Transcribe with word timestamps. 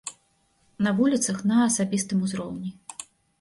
На 0.85 0.93
вуліцах, 0.99 1.37
на 1.51 1.59
асабістым 1.67 2.25
узроўні. 2.29 2.73